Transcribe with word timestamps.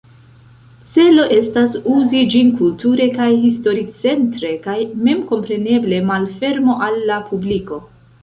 Celo 0.91 1.25
estas 1.35 1.75
uzi 1.95 2.21
ĝin 2.35 2.47
kulture 2.61 3.05
kaj 3.17 3.27
historicentre 3.43 4.53
kaj 4.65 4.77
memkompreneble 5.09 6.01
malfermo 6.09 6.79
al 6.89 7.01
la 7.11 7.21
publiko. 7.29 7.79